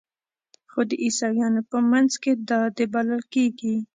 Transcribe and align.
خو 0.71 0.79
د 0.89 0.91
عیسویانو 1.03 1.61
په 1.71 1.77
منځ 1.91 2.11
کې 2.23 2.31
دا 2.49 2.61
د 2.77 2.79
بلل 2.93 3.21
کیږي. 3.33 3.75